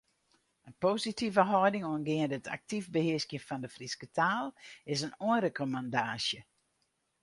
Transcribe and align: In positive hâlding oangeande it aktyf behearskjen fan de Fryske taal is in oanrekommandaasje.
In 0.67 0.73
positive 0.85 1.35
hâlding 1.51 1.85
oangeande 1.91 2.35
it 2.39 2.47
aktyf 2.57 2.85
behearskjen 2.95 3.45
fan 3.47 3.61
de 3.63 3.69
Fryske 3.75 4.07
taal 4.17 4.47
is 4.93 4.99
in 5.05 5.17
oanrekommandaasje. 5.29 6.39